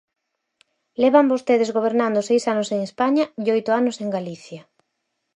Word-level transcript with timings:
Levan 1.01 1.27
vostedes 1.33 1.73
gobernando 1.77 2.19
seis 2.29 2.43
anos 2.53 2.69
en 2.75 2.79
España 2.87 3.23
e 3.45 3.47
oito 3.55 3.71
anos 3.79 3.95
en 4.03 4.09
Galicia. 4.17 4.61